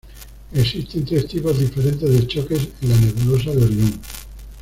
[0.51, 4.01] Existen tres tipos diferentes de choques en la nebulosa de Orión.